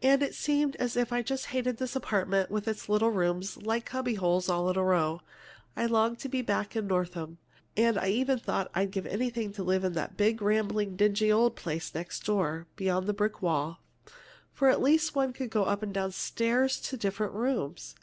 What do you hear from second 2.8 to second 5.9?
little rooms, like cubbyholes, all in a row. I